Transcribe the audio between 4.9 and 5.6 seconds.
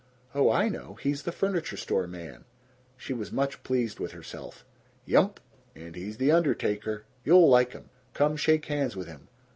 "Yump,